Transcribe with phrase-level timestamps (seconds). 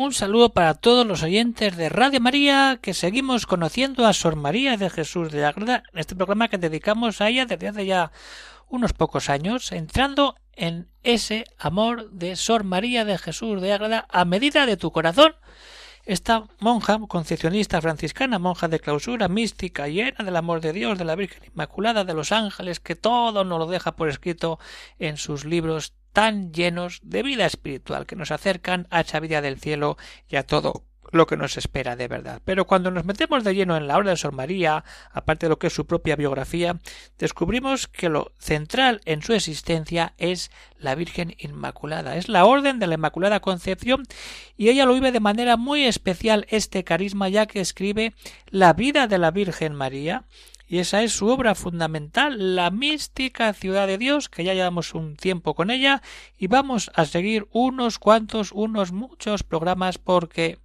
[0.00, 4.78] Un saludo para todos los oyentes de Radio María que seguimos conociendo a Sor María
[4.78, 8.10] de Jesús de Ágreda en este programa que dedicamos a ella desde hace ya
[8.70, 14.24] unos pocos años, entrando en ese amor de Sor María de Jesús de Ágreda a
[14.24, 15.34] medida de tu corazón.
[16.10, 21.14] Esta monja concepcionista franciscana, monja de clausura, mística, llena del amor de Dios, de la
[21.14, 24.58] Virgen Inmaculada, de los ángeles, que todo nos lo deja por escrito
[24.98, 29.60] en sus libros tan llenos de vida espiritual que nos acercan a esa vida del
[29.60, 32.40] cielo y a todo lo que nos espera de verdad.
[32.44, 35.58] Pero cuando nos metemos de lleno en la obra de Sor María, aparte de lo
[35.58, 36.78] que es su propia biografía,
[37.18, 42.86] descubrimos que lo central en su existencia es la Virgen Inmaculada, es la orden de
[42.86, 44.04] la Inmaculada Concepción
[44.56, 48.14] y ella lo vive de manera muy especial este carisma ya que escribe
[48.48, 50.24] la vida de la Virgen María
[50.70, 55.16] y esa es su obra fundamental, la mística ciudad de Dios, que ya llevamos un
[55.16, 56.00] tiempo con ella
[56.38, 60.60] y vamos a seguir unos cuantos, unos muchos programas porque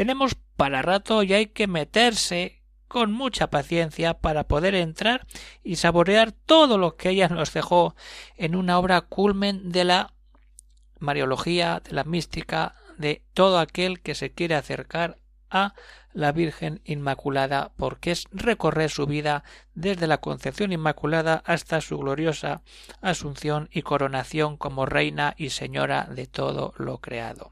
[0.00, 5.26] tenemos para rato y hay que meterse con mucha paciencia para poder entrar
[5.62, 7.94] y saborear todo lo que ella nos dejó
[8.38, 10.14] en una obra culmen de la
[11.00, 15.18] mariología, de la mística, de todo aquel que se quiere acercar
[15.50, 15.74] a
[16.14, 22.62] la Virgen Inmaculada, porque es recorrer su vida desde la concepción Inmaculada hasta su gloriosa
[23.02, 27.50] asunción y coronación como Reina y Señora de todo lo creado.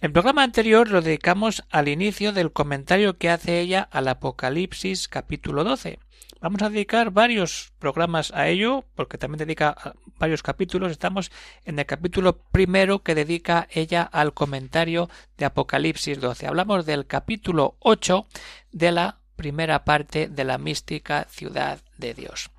[0.00, 5.62] El programa anterior lo dedicamos al inicio del comentario que hace ella al Apocalipsis capítulo
[5.62, 5.98] 12.
[6.40, 10.90] Vamos a dedicar varios programas a ello, porque también dedica varios capítulos.
[10.90, 11.30] Estamos
[11.66, 16.46] en el capítulo primero que dedica ella al comentario de Apocalipsis 12.
[16.46, 18.26] Hablamos del capítulo 8
[18.72, 22.50] de la primera parte de la mística ciudad de Dios.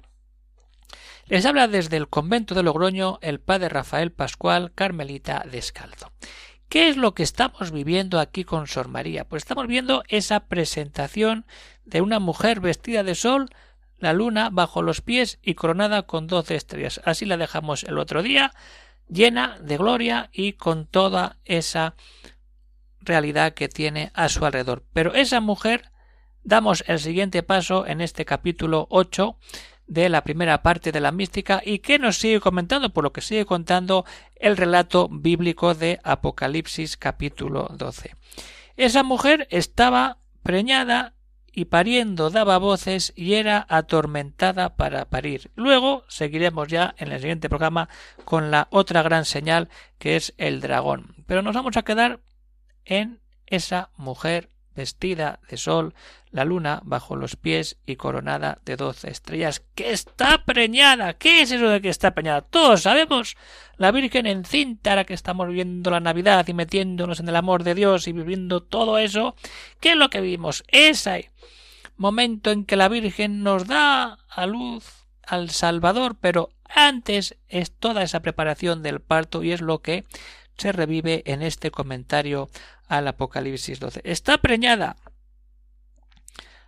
[1.26, 6.12] Les habla desde el convento de Logroño el padre Rafael Pascual Carmelita Descalzo.
[6.72, 9.26] ¿Qué es lo que estamos viviendo aquí con Sor María?
[9.26, 11.46] Pues estamos viendo esa presentación
[11.84, 13.50] de una mujer vestida de sol
[13.98, 17.02] la luna bajo los pies y coronada con doce estrellas.
[17.04, 18.54] Así la dejamos el otro día,
[19.10, 21.96] llena de gloria y con toda esa
[23.02, 24.86] realidad que tiene a su alrededor.
[24.94, 25.92] Pero esa mujer
[26.42, 29.38] damos el siguiente paso en este capítulo 8
[29.88, 33.22] de la primera parte de la mística y que nos sigue comentando, por lo que
[33.22, 34.06] sigue contando
[34.36, 38.16] el relato bíblico de Apocalipsis capítulo 12.
[38.78, 41.14] Esa mujer estaba preñada
[41.54, 45.52] y pariendo daba voces y era atormentada para parir.
[45.56, 47.90] Luego seguiremos ya en el siguiente programa
[48.24, 49.70] con la otra gran señal
[50.00, 51.16] que es el dragón.
[51.28, 52.22] Pero nos vamos a quedar
[52.86, 55.94] en esa mujer vestida de sol,
[56.32, 61.14] la luna bajo los pies y coronada de doce estrellas, que está preñada.
[61.14, 62.42] ¿Qué es eso de que está preñada?
[62.42, 63.36] Todos sabemos.
[63.78, 67.76] La Virgen encinta, ahora que estamos viviendo la Navidad y metiéndonos en el amor de
[67.76, 69.36] Dios y viviendo todo eso.
[69.80, 70.64] ¿Qué es lo que vivimos?
[70.68, 71.32] Ese
[71.98, 78.04] momento en que la Virgen nos da a luz al Salvador, pero antes es toda
[78.04, 80.06] esa preparación del parto y es lo que
[80.58, 82.50] se revive en este comentario
[82.92, 84.02] al Apocalipsis 12.
[84.04, 84.98] Está preñada.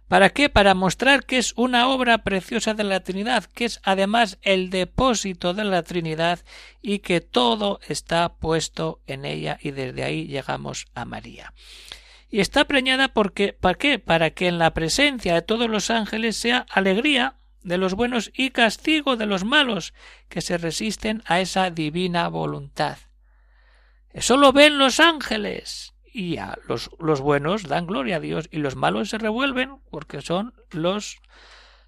[0.07, 0.47] ¿Para qué?
[0.47, 5.53] Para mostrar que es una obra preciosa de la Trinidad, que es además el depósito
[5.53, 6.39] de la Trinidad
[6.81, 11.53] y que todo está puesto en ella y desde ahí llegamos a María.
[12.29, 14.00] Y está preñada porque ¿para qué?
[14.00, 18.51] Para que en la presencia de todos los ángeles sea alegría de los buenos y
[18.51, 19.94] castigo de los malos
[20.30, 22.97] que se resisten a esa divina voluntad.
[24.09, 26.38] Eso lo ven los ángeles y
[26.68, 31.18] los, los buenos dan gloria a Dios y los malos se revuelven porque son los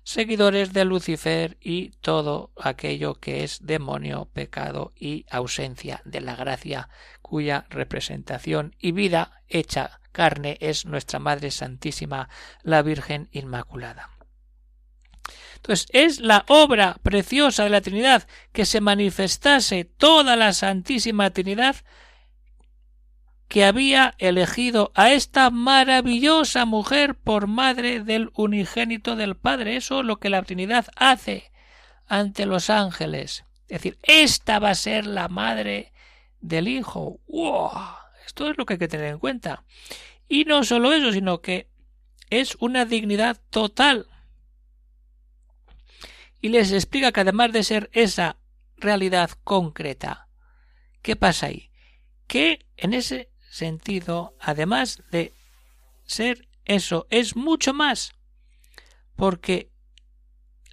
[0.03, 6.89] seguidores de Lucifer y todo aquello que es demonio, pecado y ausencia de la gracia,
[7.21, 12.29] cuya representación y vida hecha carne es nuestra Madre Santísima,
[12.63, 14.09] la Virgen Inmaculada.
[15.55, 21.77] Entonces, es la obra preciosa de la Trinidad que se manifestase toda la Santísima Trinidad
[23.47, 29.75] que había elegido a esta maravillosa mujer por madre del unigénito del Padre.
[29.75, 31.51] Eso es lo que la Trinidad hace
[32.07, 33.45] ante los ángeles.
[33.67, 35.93] Es decir, esta va a ser la madre
[36.41, 37.19] del Hijo.
[37.27, 37.71] ¡Wow!
[38.25, 39.63] Esto es lo que hay que tener en cuenta.
[40.27, 41.67] Y no solo eso, sino que
[42.29, 44.07] es una dignidad total.
[46.41, 48.37] Y les explica que además de ser esa
[48.77, 50.27] realidad concreta,
[51.01, 51.71] ¿qué pasa ahí?
[52.27, 55.33] Que en ese sentido, además de
[56.05, 58.13] ser eso, es mucho más.
[59.15, 59.69] Porque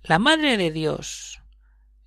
[0.02, 1.40] la Madre de Dios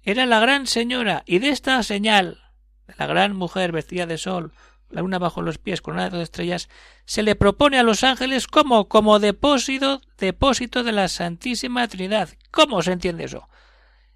[0.04, 2.42] era la gran señora y de esta señal,
[2.88, 4.54] de la gran mujer vestida de sol,
[4.89, 6.69] la luna bajo los pies con una de estrellas,
[7.06, 12.30] se le propone a los ángeles como como depósito, depósito de la Santísima Trinidad.
[12.51, 13.48] ¿Cómo se entiende eso?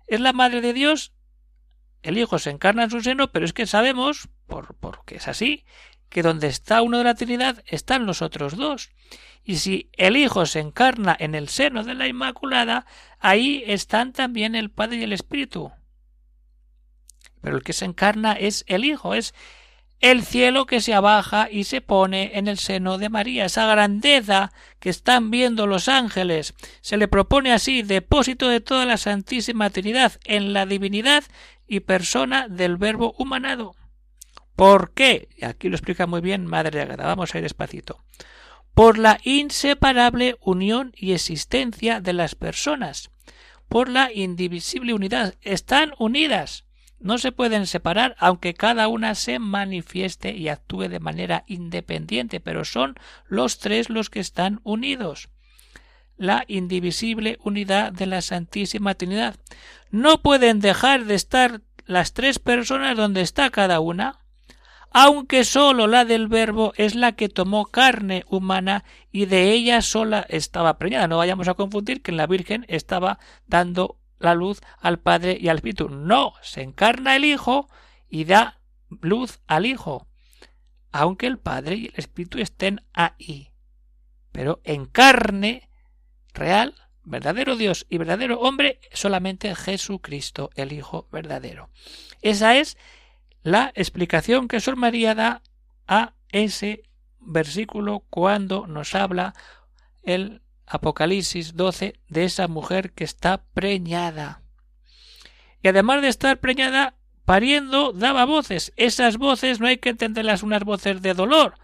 [0.08, 1.14] Es la Madre de Dios,
[2.02, 5.66] el Hijo se encarna en su seno, pero es que sabemos, por, porque es así,
[6.10, 8.90] que donde está uno de la Trinidad están los otros dos.
[9.44, 12.86] Y si el Hijo se encarna en el seno de la Inmaculada,
[13.20, 15.72] ahí están también el Padre y el Espíritu.
[17.42, 19.34] Pero el que se encarna es el Hijo, es
[20.02, 23.46] el cielo que se abaja y se pone en el seno de María.
[23.46, 28.98] Esa grandeza que están viendo los ángeles se le propone así depósito de toda la
[28.98, 31.24] Santísima Trinidad en la divinidad
[31.68, 33.76] y persona del Verbo humanado.
[34.60, 35.30] ¿Por qué?
[35.42, 37.06] Aquí lo explica muy bien Madre Agada.
[37.06, 38.04] Vamos a ir despacito.
[38.74, 43.10] Por la inseparable unión y existencia de las personas.
[43.70, 45.36] Por la indivisible unidad.
[45.44, 46.66] Están unidas.
[47.00, 52.66] No se pueden separar aunque cada una se manifieste y actúe de manera independiente, pero
[52.66, 55.30] son los tres los que están unidos.
[56.18, 59.38] La indivisible unidad de la Santísima Trinidad.
[59.90, 64.20] No pueden dejar de estar las tres personas donde está cada una,
[64.92, 70.26] aunque sólo la del Verbo es la que tomó carne humana y de ella sola
[70.30, 71.08] estaba preñada.
[71.08, 75.48] No vayamos a confundir que en la Virgen estaba dando la luz al Padre y
[75.48, 75.90] al Espíritu.
[75.90, 77.70] No, se encarna el Hijo
[78.10, 78.60] y da
[79.02, 80.08] luz al Hijo,
[80.92, 83.50] aunque el Padre y el Espíritu estén ahí.
[84.32, 85.70] Pero en carne
[86.34, 91.70] real, verdadero Dios y verdadero hombre, solamente Jesucristo, el Hijo verdadero.
[92.22, 92.78] Esa es
[93.44, 95.42] la explicación que Sor María da
[95.88, 96.84] a ese
[97.20, 99.34] versículo cuando nos habla
[100.04, 104.42] el Apocalipsis 12 de esa mujer que está preñada.
[105.62, 106.96] Y además de estar preñada,
[107.26, 108.72] pariendo, daba voces.
[108.76, 111.56] Esas voces no hay que entenderlas unas voces de dolor,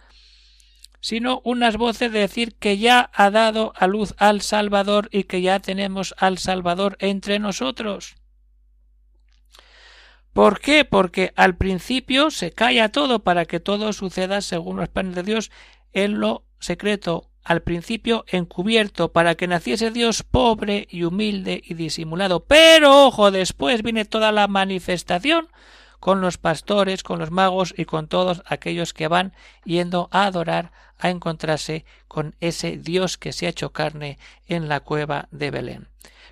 [1.02, 5.42] sino unas voces de decir que ya ha dado a luz al Salvador y que
[5.42, 8.16] ya tenemos al Salvador entre nosotros.
[10.36, 10.84] ¿Por qué?
[10.84, 15.50] Porque al principio se calla todo para que todo suceda según los planes de Dios
[15.94, 22.44] en lo secreto, al principio encubierto, para que naciese Dios pobre y humilde y disimulado.
[22.44, 25.48] Pero, ojo, después viene toda la manifestación
[26.02, 29.32] con los pastores, con los magos y con todos aquellos que van
[29.64, 34.82] yendo a adorar, a encontrarse con ese Dios que se ha hecho carne en la
[34.82, 35.88] cueva de Belén.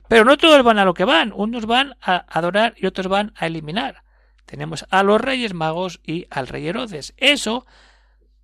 [0.07, 3.33] Pero no todos van a lo que van, unos van a adorar y otros van
[3.35, 4.03] a eliminar.
[4.45, 7.13] Tenemos a los reyes magos y al rey Herodes.
[7.17, 7.65] Eso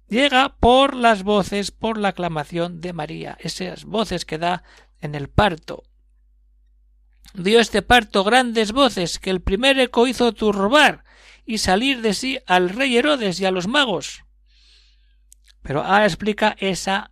[0.07, 4.63] llega por las voces, por la aclamación de María, esas voces que da
[5.01, 5.83] en el parto.
[7.33, 11.03] Dio este parto grandes voces que el primer eco hizo turbar
[11.45, 14.23] y salir de sí al rey Herodes y a los magos.
[15.61, 17.11] Pero ahora explica esa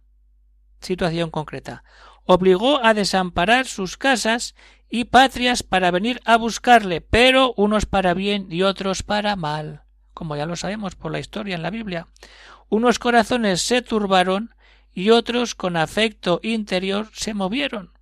[0.80, 1.84] situación concreta
[2.28, 4.54] obligó a desamparar sus casas
[4.90, 10.36] y patrias para venir a buscarle, pero unos para bien y otros para mal, como
[10.36, 12.08] ya lo sabemos por la historia en la Biblia.
[12.70, 14.54] Unos corazones se turbaron
[14.94, 17.94] y otros con afecto interior se movieron.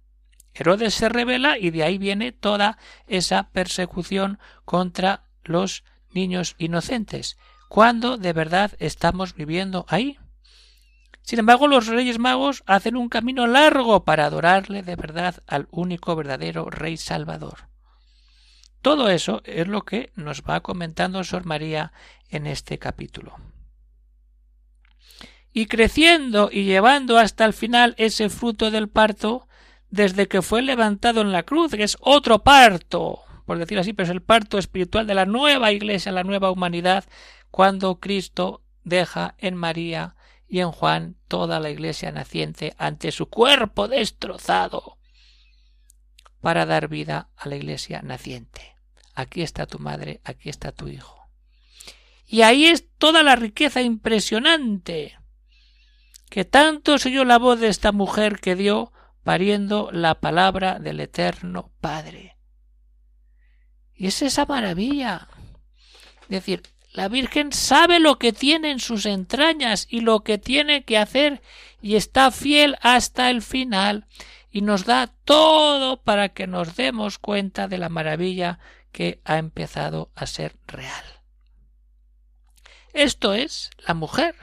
[0.54, 2.78] Herodes se revela y de ahí viene toda
[3.08, 7.38] esa persecución contra los niños inocentes.
[7.68, 10.18] ¿Cuándo de verdad estamos viviendo ahí?
[11.26, 16.16] Sin embargo, los Reyes Magos hacen un camino largo para adorarle de verdad al único
[16.16, 17.68] verdadero Rey Salvador.
[18.84, 21.92] Todo eso es lo que nos va comentando Sor María
[22.30, 23.36] en este capítulo.
[25.52, 29.48] Y creciendo y llevando hasta el final ese fruto del parto,
[29.90, 34.06] desde que fue levantado en la cruz, que es otro parto, por decir así, pero
[34.06, 37.06] es el parto espiritual de la nueva iglesia, la nueva humanidad,
[37.50, 40.16] cuando Cristo deja en María
[40.48, 44.98] y en Juan toda la iglesia naciente ante su cuerpo destrozado
[46.42, 48.76] para dar vida a la iglesia naciente.
[49.16, 51.28] Aquí está tu madre, aquí está tu hijo.
[52.28, 55.18] Y ahí es toda la riqueza impresionante
[56.30, 58.92] que tanto se oyó la voz de esta mujer que dio
[59.24, 62.38] pariendo la palabra del eterno Padre.
[63.94, 65.28] Y es esa maravilla.
[66.24, 66.64] Es decir,
[66.96, 71.42] la Virgen sabe lo que tiene en sus entrañas y lo que tiene que hacer
[71.82, 74.08] y está fiel hasta el final
[74.50, 78.60] y nos da todo para que nos demos cuenta de la maravilla
[78.94, 81.04] que ha empezado a ser real.
[82.94, 84.36] Esto es la mujer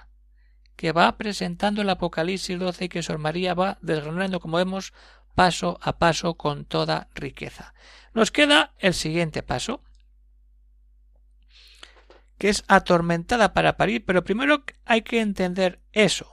[0.76, 4.92] que va presentando el Apocalipsis 12 y que Sor María va desgranando, como vemos,
[5.34, 7.72] paso a paso con toda riqueza.
[8.12, 9.80] Nos queda el siguiente paso,
[12.42, 16.28] que es atormentada para parir, pero primero hay que entender eso,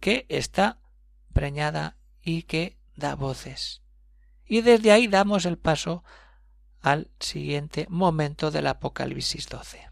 [0.00, 0.80] que está
[1.32, 3.80] preñada y que da voces.
[4.44, 6.04] Y desde ahí damos el paso
[6.82, 9.87] al siguiente momento del Apocalipsis 12.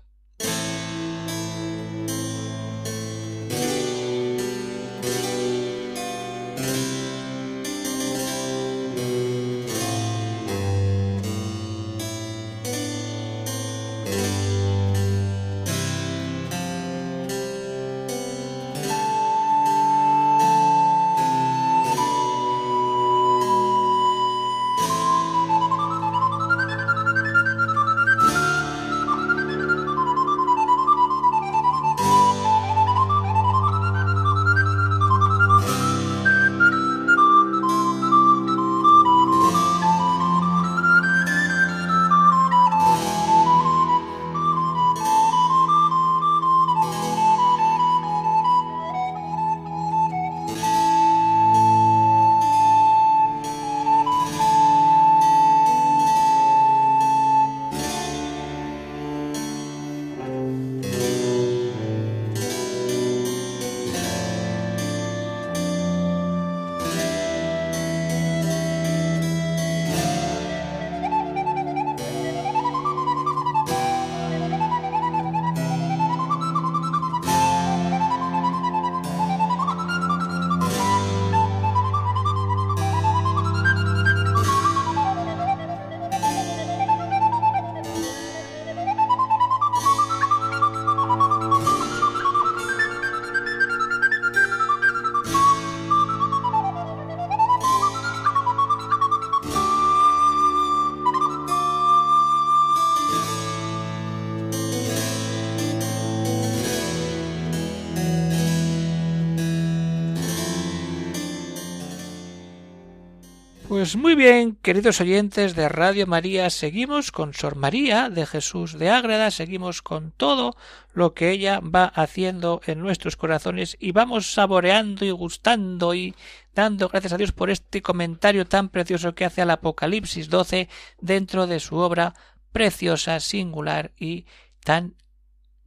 [113.77, 118.89] Pues muy bien, queridos oyentes de Radio María, seguimos con Sor María de Jesús de
[118.89, 120.57] Ágreda, seguimos con todo
[120.95, 126.15] lo que ella va haciendo en nuestros corazones y vamos saboreando y gustando y
[126.55, 130.71] dando gracias a Dios por este comentario tan precioso que hace al Apocalipsis 12
[131.03, 132.15] dentro de su obra
[132.53, 134.25] preciosa, singular y
[134.65, 134.95] tan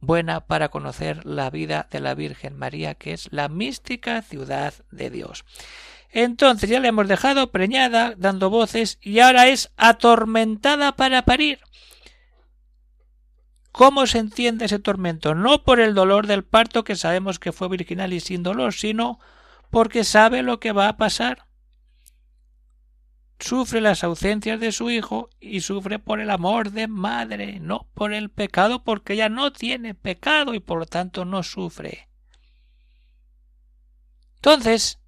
[0.00, 5.10] buena para conocer la vida de la Virgen María, que es la mística ciudad de
[5.10, 5.44] Dios.
[6.12, 11.60] Entonces ya la hemos dejado preñada, dando voces, y ahora es atormentada para parir.
[13.72, 15.34] ¿Cómo se entiende ese tormento?
[15.34, 19.20] No por el dolor del parto, que sabemos que fue virginal y sin dolor, sino
[19.70, 21.46] porque sabe lo que va a pasar.
[23.38, 28.12] Sufre las ausencias de su hijo y sufre por el amor de madre, no por
[28.12, 32.08] el pecado, porque ella no tiene pecado y por lo tanto no sufre.
[34.36, 34.99] Entonces,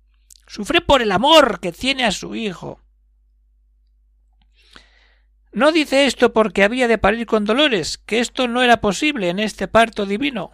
[0.47, 2.81] Sufre por el amor que tiene a su hijo.
[5.53, 9.39] No dice esto porque había de parir con dolores, que esto no era posible en
[9.39, 10.51] este parto divino,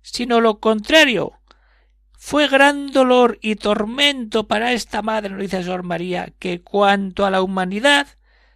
[0.00, 1.34] sino lo contrario.
[2.12, 7.30] Fue gran dolor y tormento para esta madre, nos dice Sor María, que cuanto a
[7.30, 8.06] la humanidad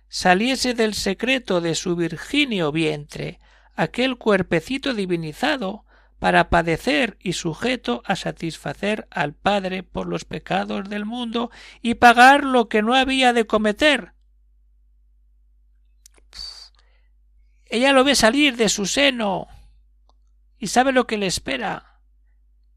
[0.09, 3.39] saliese del secreto de su virginio vientre
[3.75, 5.85] aquel cuerpecito divinizado
[6.23, 11.51] para padecer y sujeto a satisfacer al Padre por los pecados del mundo
[11.81, 14.13] y pagar lo que no había de cometer.
[17.65, 19.49] Ella lo ve salir de su seno
[20.59, 21.99] y sabe lo que le espera,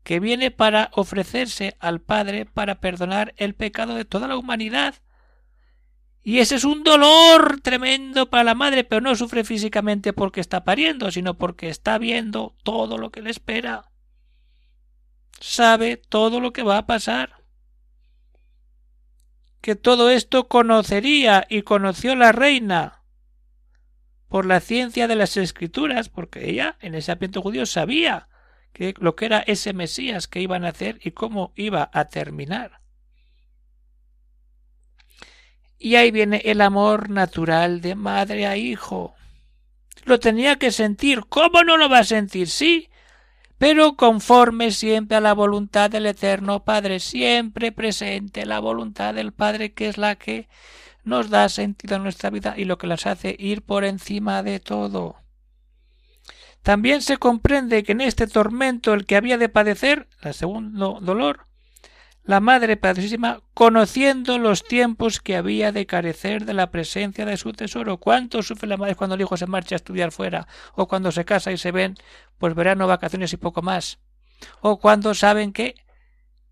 [0.02, 4.96] que viene para ofrecerse al Padre para perdonar el pecado de toda la humanidad
[6.28, 10.64] y ese es un dolor tremendo para la madre, pero no sufre físicamente porque está
[10.64, 13.92] pariendo, sino porque está viendo todo lo que le espera.
[15.40, 17.44] Sabe todo lo que va a pasar.
[19.62, 23.04] Que todo esto conocería y conoció la reina
[24.28, 28.30] por la ciencia de las escrituras, porque ella en ese ambiente judío sabía
[28.74, 32.82] que lo que era ese Mesías que iban a hacer y cómo iba a terminar.
[35.78, 39.14] Y ahí viene el amor natural de madre a hijo.
[40.06, 41.24] lo tenía que sentir.
[41.30, 42.48] ¿Cómo no lo va a sentir?
[42.48, 42.90] Sí,
[43.58, 49.74] pero conforme siempre a la voluntad del Eterno Padre, siempre presente la voluntad del Padre
[49.74, 50.48] que es la que
[51.04, 54.60] nos da sentido a nuestra vida y lo que las hace ir por encima de
[54.60, 55.16] todo.
[56.64, 61.46] También se comprende que en este tormento el que había de padecer, el segundo dolor,
[62.26, 67.54] la Madre Padrísima, conociendo los tiempos que había de carecer de la presencia de su
[67.54, 67.98] tesoro.
[67.98, 70.48] ¿Cuánto sufre la madre cuando el hijo se marcha a estudiar fuera?
[70.74, 71.96] O cuando se casa y se ven,
[72.40, 74.00] pues verano, vacaciones y poco más.
[74.62, 75.76] O cuando saben que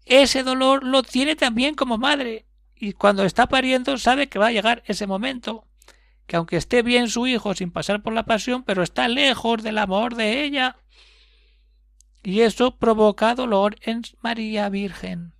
[0.06, 2.46] ese dolor lo tiene también como madre.
[2.76, 5.66] Y cuando está pariendo sabe que va a llegar ese momento.
[6.28, 9.80] Que aunque esté bien su hijo sin pasar por la pasión, pero está lejos del
[9.80, 10.78] amor de ella.
[12.22, 15.34] Y eso provoca dolor en María Virgen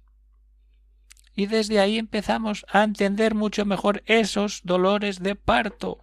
[1.36, 6.00] y desde ahí empezamos a entender mucho mejor esos dolores de parto.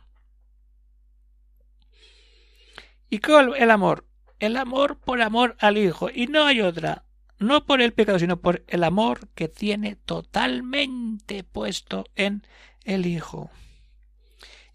[3.09, 4.07] ¿Y cuál el amor?
[4.39, 7.05] El amor por amor al Hijo, y no hay otra,
[7.39, 12.47] no por el pecado, sino por el amor que tiene totalmente puesto en
[12.85, 13.51] el Hijo.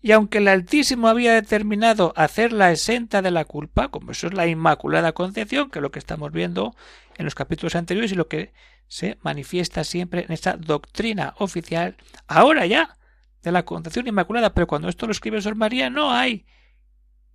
[0.01, 4.45] Y aunque el Altísimo había determinado hacerla exenta de la culpa, como eso es la
[4.45, 6.75] Inmaculada Concepción, que es lo que estamos viendo
[7.17, 8.53] en los capítulos anteriores y lo que
[8.87, 12.97] se manifiesta siempre en esta doctrina oficial, ahora ya,
[13.43, 16.45] de la Concepción Inmaculada, pero cuando esto lo escribe Sor María no hay,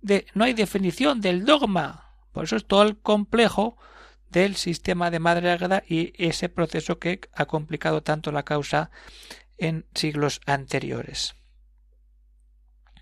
[0.01, 2.15] de, no hay definición del dogma.
[2.31, 3.77] Por eso es todo el complejo
[4.29, 8.91] del sistema de Madre Ágreda y ese proceso que ha complicado tanto la causa
[9.57, 11.35] en siglos anteriores.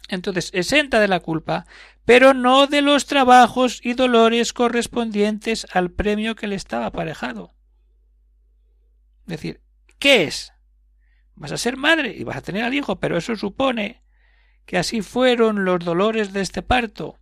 [0.08, 1.68] Entonces, exenta de la culpa,
[2.04, 7.54] pero no de los trabajos y dolores correspondientes al premio que le estaba aparejado
[9.30, 9.62] decir,
[9.98, 10.54] ¿qué es?
[11.36, 14.04] Vas a ser madre y vas a tener al hijo, pero eso supone
[14.66, 17.18] que así fueron los dolores de este parto.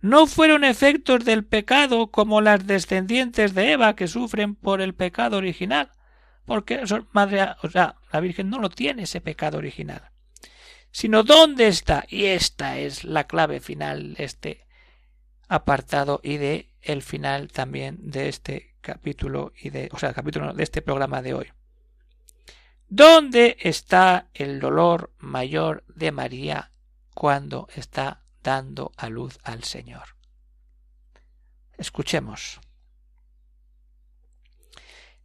[0.00, 5.36] No fueron efectos del pecado como las descendientes de Eva que sufren por el pecado
[5.36, 5.92] original,
[6.44, 10.10] porque madre, o sea, la Virgen no lo tiene ese pecado original.
[10.90, 14.66] Sino dónde está, y esta es la clave final de este
[15.48, 20.82] apartado y de el final también de este capítulo y o sea, capítulo de este
[20.82, 21.52] programa de hoy.
[22.88, 26.72] ¿Dónde está el dolor mayor de María
[27.14, 30.16] cuando está dando a luz al Señor?
[31.78, 32.60] Escuchemos.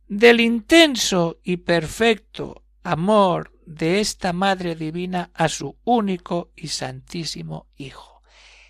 [0.07, 8.21] Del intenso y perfecto amor de esta Madre Divina a su único y santísimo Hijo.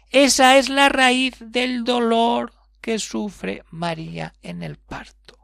[0.09, 2.53] Esa es la raíz del dolor
[2.85, 5.39] que sufre María en el parto.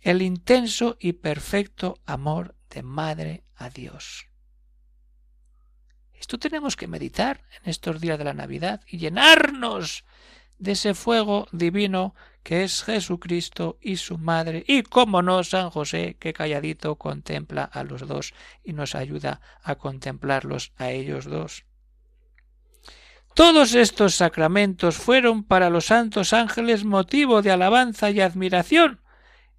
[0.00, 4.28] El intenso y perfecto amor de madre a Dios.
[6.12, 10.04] Esto tenemos que meditar en estos días de la Navidad y llenarnos
[10.58, 16.16] de ese fuego divino que es Jesucristo y su madre, y como no San José,
[16.20, 21.64] que calladito contempla a los dos y nos ayuda a contemplarlos a ellos dos.
[23.34, 29.00] Todos estos sacramentos fueron para los santos ángeles motivo de alabanza y admiración,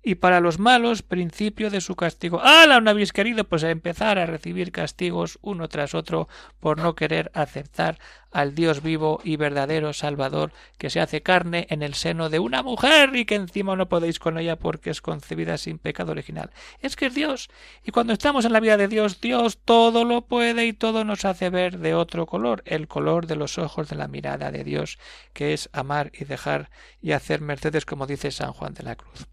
[0.03, 2.41] y para los malos principio de su castigo.
[2.41, 2.81] ¡Hala!
[2.81, 6.27] ¿No habéis querido pues empezar a recibir castigos uno tras otro
[6.59, 7.99] por no querer aceptar
[8.31, 12.63] al Dios vivo y verdadero Salvador que se hace carne en el seno de una
[12.63, 16.49] mujer y que encima no podéis con ella porque es concebida sin pecado original.
[16.79, 17.49] Es que es Dios.
[17.83, 21.25] Y cuando estamos en la vida de Dios, Dios todo lo puede y todo nos
[21.25, 24.97] hace ver de otro color, el color de los ojos de la mirada de Dios,
[25.33, 26.69] que es amar y dejar
[27.01, 29.30] y hacer mercedes como dice San Juan de la Cruz.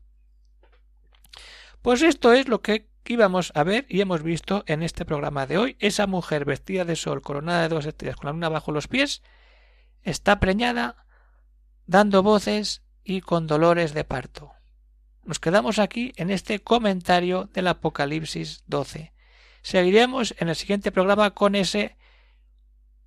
[1.83, 5.59] Pues esto es lo que íbamos a ver y hemos visto en este programa de
[5.59, 5.77] hoy.
[5.79, 9.23] Esa mujer vestida de sol, coronada de dos estrellas, con la luna bajo los pies,
[10.03, 11.07] está preñada,
[11.87, 14.53] dando voces y con dolores de parto.
[15.25, 19.13] Nos quedamos aquí en este comentario del Apocalipsis 12.
[19.63, 21.97] Seguiremos en el siguiente programa con ese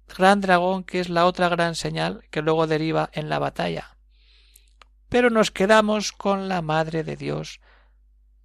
[0.08, 3.98] gran dragón que es la otra gran señal que luego deriva en la batalla.
[5.10, 7.60] Pero nos quedamos con la Madre de Dios,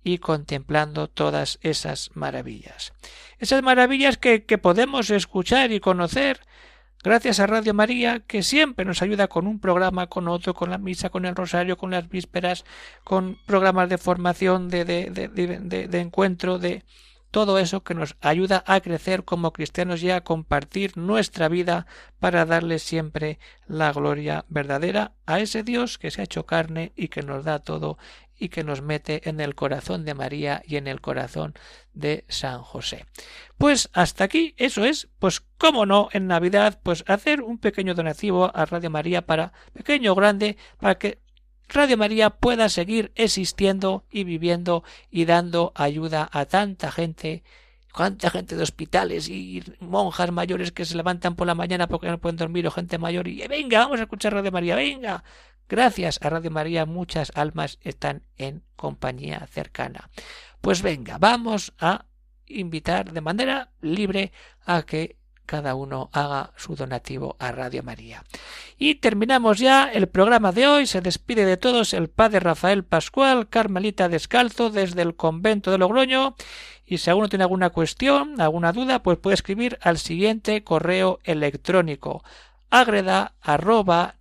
[0.06, 2.92] y contemplando todas esas maravillas.
[3.40, 6.38] Esas maravillas que, que podemos escuchar y conocer
[7.02, 10.78] gracias a Radio María, que siempre nos ayuda con un programa, con otro, con la
[10.78, 12.64] misa, con el rosario, con las vísperas,
[13.02, 16.84] con programas de formación, de, de, de, de encuentro, de,
[17.36, 21.86] todo eso que nos ayuda a crecer como cristianos y a compartir nuestra vida
[22.18, 27.08] para darle siempre la gloria verdadera a ese Dios que se ha hecho carne y
[27.08, 27.98] que nos da todo
[28.38, 31.54] y que nos mete en el corazón de María y en el corazón
[31.94, 33.06] de San José.
[33.58, 38.50] Pues hasta aquí, eso es, pues cómo no, en Navidad, pues hacer un pequeño donativo
[38.54, 41.18] a Radio María para pequeño o grande, para que
[41.68, 47.42] Radio María pueda seguir existiendo y viviendo y dando ayuda a tanta gente
[47.96, 52.18] cuánta gente de hospitales y monjas mayores que se levantan por la mañana porque no
[52.18, 55.24] pueden dormir o gente mayor y venga, vamos a escuchar Radio María, venga.
[55.68, 60.10] Gracias a Radio María muchas almas están en compañía cercana.
[60.60, 62.06] Pues venga, vamos a
[62.46, 64.32] invitar de manera libre
[64.64, 68.24] a que cada uno haga su donativo a Radio María.
[68.78, 70.86] Y terminamos ya el programa de hoy.
[70.86, 76.36] Se despide de todos el padre Rafael Pascual, Carmelita Descalzo, desde el convento de Logroño.
[76.84, 82.22] Y si alguno tiene alguna cuestión, alguna duda, pues puede escribir al siguiente correo electrónico
[82.70, 84.16] agreda arroba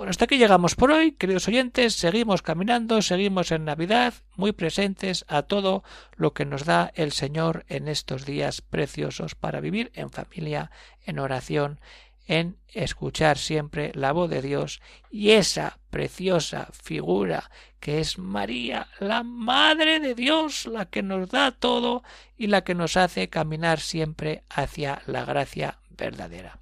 [0.00, 1.92] bueno, hasta aquí llegamos por hoy, queridos oyentes.
[1.92, 5.84] Seguimos caminando, seguimos en Navidad, muy presentes a todo
[6.16, 10.70] lo que nos da el Señor en estos días preciosos para vivir en familia,
[11.04, 11.80] en oración,
[12.26, 19.22] en escuchar siempre la voz de Dios y esa preciosa figura que es María, la
[19.22, 22.02] Madre de Dios, la que nos da todo
[22.38, 26.58] y la que nos hace caminar siempre hacia la gracia verdadera.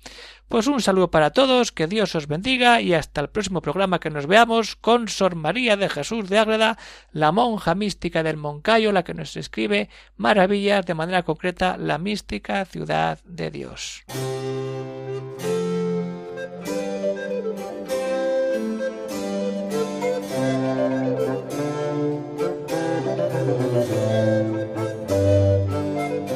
[0.49, 4.11] Pues un saludo para todos, que Dios os bendiga y hasta el próximo programa que
[4.11, 6.79] nos veamos con Sor María de Jesús de Ágreda,
[7.13, 12.65] la monja mística del Moncayo, la que nos escribe maravillas de manera concreta la mística
[12.65, 14.05] ciudad de Dios.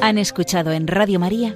[0.01, 1.55] Han escuchado en Radio María